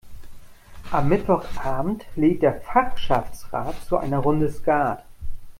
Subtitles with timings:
[0.89, 5.05] Am Mittwochabend lädt der Fachschaftsrat zu einer Runde Skat.